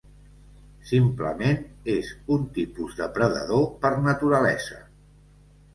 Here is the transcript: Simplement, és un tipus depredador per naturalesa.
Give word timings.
Simplement, 0.91 1.61
és 1.97 2.11
un 2.37 2.49
tipus 2.59 2.99
depredador 3.03 3.71
per 3.87 3.95
naturalesa. 4.11 4.83